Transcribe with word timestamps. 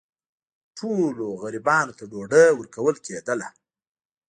ټولو 0.77 1.27
غریبانو 1.41 1.97
ته 1.97 2.03
ډوډۍ 2.11 2.47
ورکول 2.55 2.95
کېدله. 3.05 3.49